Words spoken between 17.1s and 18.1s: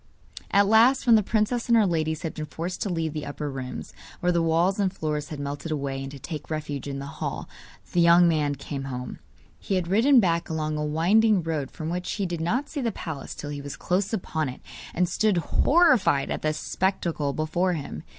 before him.